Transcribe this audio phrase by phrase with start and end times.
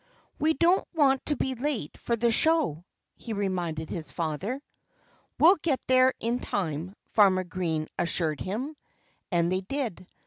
[0.39, 4.59] "We don't want to be late for the show," he reminded his father.
[5.37, 8.75] "We'll get there in time," Farmer Green assured him.
[9.31, 10.07] And they did.